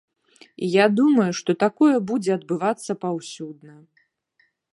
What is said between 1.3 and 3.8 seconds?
што такое будзе адбывацца паўсюдна.